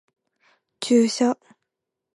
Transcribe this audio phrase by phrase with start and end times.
[0.81, 1.37] 注射